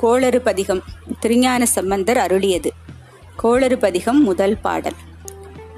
[0.00, 0.82] கோளறு பதிகம்
[1.20, 2.70] திருஞான சம்பந்தர் அருளியது.
[3.36, 4.98] கோளறு பதிகம் முதல் பாடல்.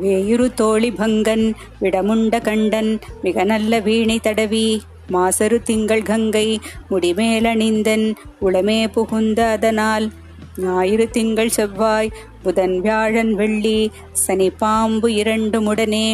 [0.00, 1.44] வேயுரு தோழி பங்கன்
[1.80, 2.90] விடமுண்ட கண்டன்
[3.22, 8.06] மிக நல்ல வீணை தடவி மாசரு திங்கள் கங்கை முடிமேலணிந்தன்
[8.40, 10.10] உளமே புகுந்த அதனால்
[10.56, 12.12] ஞாயிறு திங்கள் செவ்வாய்
[12.42, 16.06] புதன் வியாழன் வெள்ளி சனி பாம்பு இரண்டு முடனே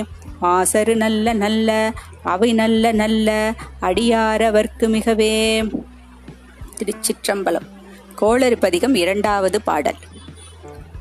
[0.42, 5.34] மாசரு நல்ல நல்ல அவை நல்ல நல்ல அடியாரவர்க்கு மிகவே.
[6.78, 7.72] திருச்சிற்றம்பலம்.
[8.14, 9.94] கோளறு பதிகம் இரண்டாவது பாடல்.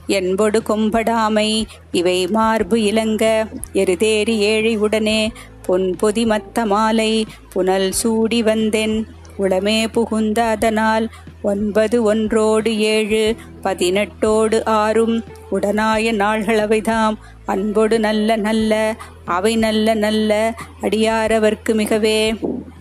[0.08, 5.32] என்பொடு கொம்படாமை இவை மார்பு இலங்க எருதேறி ஏழை உடனே
[5.66, 9.08] பொன் பொதி மத்த மாலை புனல் சூடி வந்தென்
[9.40, 11.10] உளமே புகுந்த அதனால்
[11.42, 22.20] ஒன்பது ஒன்றோடு ஏழு பதினெட்டோடு ஆறும் உடனாய நாள்களவைதாம் அன்பொடு நல்ல நல்ல அவை நல்ல நல்ல அடியாரவர்க்கு மிகவே.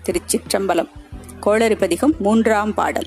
[0.03, 0.89] திருச்சிற்றம்பலம்.
[1.47, 3.07] கோளறுபதிகம் மூன்றாம் பாடல்.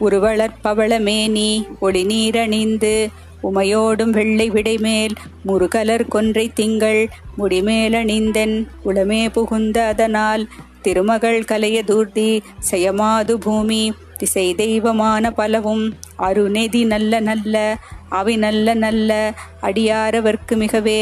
[0.00, 3.08] உருவளற்பவள மேனி ஒளி நீரணிந்து
[3.42, 10.48] உமையோடும் வெள்ளை விடைமேல் முருகலர் கொன்றை திங்கள் முடிமேலணிந்தன் உளமே புகுந்த அதனால்
[10.82, 20.54] திருமகள் கலைய தூர்த்தி செயமாது பூமி திசை தெய்வமான பலவும் அருநெதி நல்ல நல்ல அவை நல்ல நல்ல அடியாரவர்க்கு
[20.54, 21.00] மிகவே.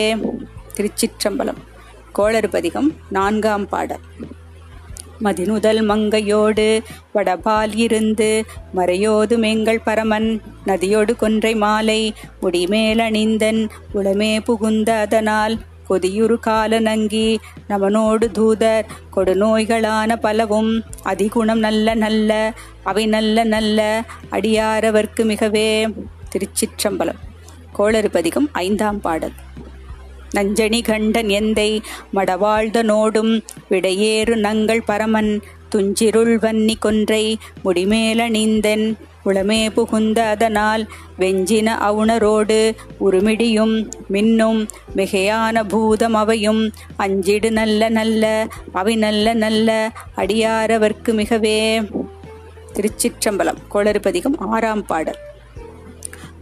[0.77, 1.61] திருச்சிற்றம்பலம்.
[2.19, 4.01] கோளறுபதிகம் நான்காம் பாடல்.
[5.25, 6.81] மதினுதல் மங்கையோடு
[7.14, 8.45] வடபால் இருந்து
[8.77, 10.28] மறையோதும் எங்கள் பரமன்.
[10.67, 15.56] நதியோடு கொன்றை மாலை முடிமேலணிந்தன் உளமே புகுந்த அதனால்
[15.89, 25.69] கொதியுறு கால நங்கி நமனோடு தூதர் கொடுநோய்களான பலவும் அதிகுணம் நல்ல நல்ல அவை நல்ல நல்ல அடியாரவர்க்கு மிகவே
[26.33, 27.20] திருச்சிற்றம்பலம்.
[27.72, 29.33] கோளறு பதிகம் ஐந்தாம் பாடல்.
[30.37, 31.70] நஞ்சனி கண்டன் எந்தை
[32.15, 33.33] மடவாழ்தனோடும்
[33.70, 35.33] விடையேறு நங்கள் பரமன்
[35.75, 37.25] துஞ்சிருள் வன்னி கொன்றை
[37.65, 38.87] முடிமேலணிந்தன்
[39.25, 40.83] உளமே புகுந்த அதனால்
[41.19, 42.59] வெஞ்சின அவுணரோடு
[43.00, 43.75] உருமிடியும்
[44.12, 44.61] மின்னும்
[44.97, 46.62] மிகையான பூதம் அவையும்
[46.99, 48.25] அஞ்சிடு நல்ல நல்ல
[48.72, 49.69] அவை நல்ல நல்ல
[50.16, 51.59] அடியாரவர்க்கு மிகவே.
[52.75, 55.21] திருச்சிற்றம்பலம் கோளறுபதிகம் ஆறாம் பாடல்.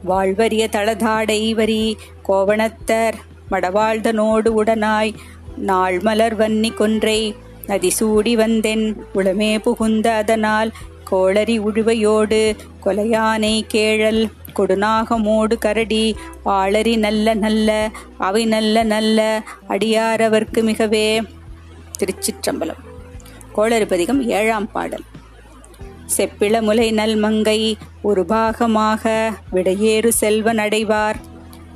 [0.04, 1.82] வாழ்வரிய தளதாடை வரி
[2.28, 3.18] கோவணத்தர்
[3.54, 5.14] மடவாழ்தனோடு உடனாய்
[5.56, 7.34] நாள் மலர் வன்னி கொன்றை
[7.66, 10.72] நதி சூடி வந்தென் உளமே புகுந்த அதனால்
[11.04, 12.40] கோளரி உழுவையோடு
[12.84, 14.22] கொலையானை கேழல்
[14.56, 21.08] கொடுநாகமோடு கரடி ஆளரி நல்ல நல்ல அவை நல்ல நல்ல அடியாரவர்க்கு மிகவே.
[21.98, 22.82] திருச்சிற்றம்பலம்.
[23.56, 25.06] கோளறுபதிகம் ஏழாம் பாடல்.
[26.16, 27.60] செப்பிளமுலை நல்மங்கை
[28.02, 31.18] ஒரு பாகமாக விடையேறு செல்வன் அடைவார்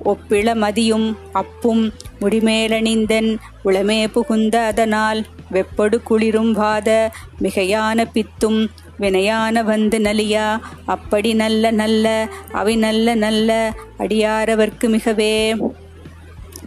[0.05, 7.11] ஒப்பிள மதியும் அப்பும் முடிமேலணிந்தன் உளமே புகுந்த அதனால் வெப்படு குளிரும் வாத
[7.43, 8.67] மிகையான பித்தும்
[9.01, 15.61] வினையான வந்து நலியா அப்படி நல்ல நல்ல அவை நல்ல நல்ல அடியாரவர்க்கு மிகவே.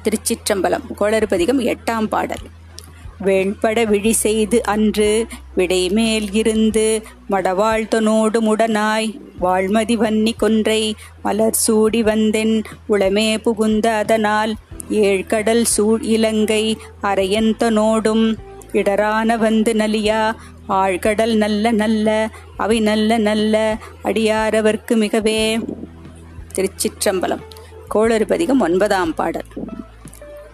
[0.03, 2.59] திருச்சிற்றம்பலம் கோளறுபதிகம் எட்டாம் பாடல்.
[3.21, 5.25] வேள்பட விழி செய்து அன்று
[5.57, 6.85] விடைமேல் இருந்து
[7.29, 9.09] மடவாழ்த்தனோடு முடனாய்
[9.39, 10.81] வாழ்மதி வன்னி கொன்றை
[11.23, 14.53] மலர் சூடி வந்தென் உளமே புகுந்த அதனால்
[14.89, 18.25] ஏழ்கடல் சூழ் இலங்கை அரையந்தனோடும்
[18.71, 20.19] இடரான வந்து நலியா
[20.69, 25.39] ஆழ்கடல் நல்ல நல்ல அவை நல்ல நல்ல அடியாரவர்க்கு மிகவே.
[26.55, 27.43] திருச்சிற்றம்பலம்
[27.93, 29.49] கோளறுபதிகம் ஒன்பதாம் பாடல்.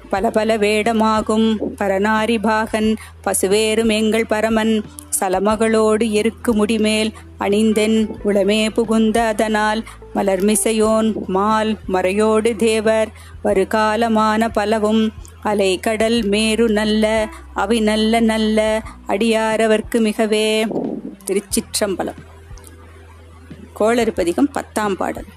[0.10, 1.56] பல பல வேடமாகும்.
[1.78, 4.84] பரநாரிபாகன் பசுவேறும் எங்கள் பரமன்
[5.20, 9.84] சலமகளோடு எருக்கு முடிமேல் அணிந்தென் உளமே புகுந்த அதனால்
[10.16, 13.08] மலர்மிசையோன் மால் மறையோடு தேவர்
[13.44, 20.48] வருகாலமான பலவும் அலை கடல் மேரு நல்ல அவை நல்ல நல்ல அடியாரவர்க்கு மிகவே.
[21.26, 22.22] திருச்சிற்றம்பலம்.
[23.80, 25.30] கோளறுபதிகம் பத்தாம் பாடல்.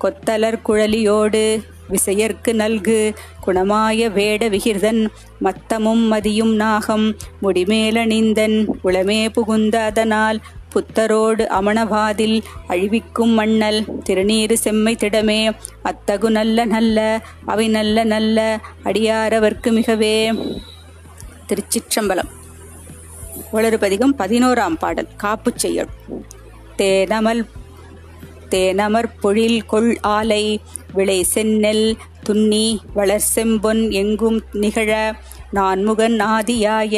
[0.00, 2.98] கொத்தலர் குழலியோடு விசையர்க்கு நல்கு
[3.46, 5.02] குணமாய வேட விகிர்தன்
[5.44, 7.06] மத்தமும் மதியும் நாகம்
[7.42, 10.40] முடிமேலணிந்தன் உளமே புகுந்த அதனால்
[10.74, 12.36] புத்தரோடு அமணவாதில்
[12.68, 15.40] அழிவிக்கும் மண்ணல் திருநீறு செம்மை திடமே
[15.82, 16.98] அத்தகு நல்ல நல்ல
[17.46, 20.14] அவை நல்ல நல்ல அடியாரவர்க்கு மிகவே.
[21.48, 22.30] திருச்சிற்றம்பலம்.
[23.52, 25.90] உளறுபதிகம் பதினோராம் பாடல் காப்பு செய்யல்
[26.76, 27.42] தேனமல்
[28.52, 30.44] தேனமர் பொழில் கொள் ஆலை
[30.92, 31.86] விளை செந்நெல்
[32.22, 34.90] துன்னி வளர் செம்பொன் எங்கும் நிகழ
[35.52, 36.96] நான்முகன் ஆதியாய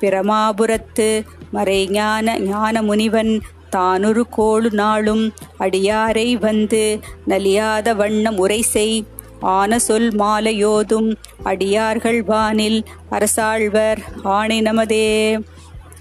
[0.00, 1.08] பிரமாபுரத்து
[1.52, 3.32] மறைஞான ஞான முனிவன்
[3.76, 5.24] தானொரு கோளு நாளும்
[5.60, 6.82] அடியாரை வந்து
[7.28, 9.04] நலியாத வண்ணம் உரை செய்
[9.40, 11.08] ஆன சொல் மாலையோதும்
[11.44, 12.78] அடியார்கள் வானில்
[13.10, 15.08] அரசாழ்வர் ஆணை நமதே.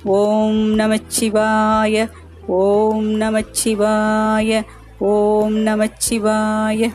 [0.04, 2.10] ஓம் நமச்சிவாய
[2.48, 4.62] ஓம் நமச்சிவாய
[5.06, 6.92] ॐ नमः शिवाय।